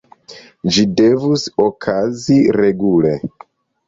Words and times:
Ĝi 0.77 0.85
devus 1.01 1.43
okazi 1.65 2.39
regule. 2.59 3.13